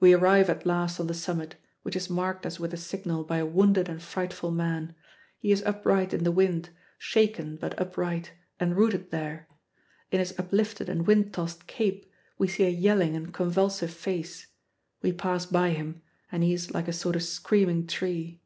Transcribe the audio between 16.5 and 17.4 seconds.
is like a sort of